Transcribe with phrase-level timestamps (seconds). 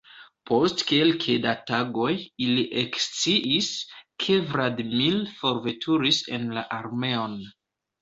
[0.51, 2.15] Post kelke da tagoj
[2.47, 3.69] ili eksciis,
[4.27, 7.43] ke Vladimir forveturis en la armeon.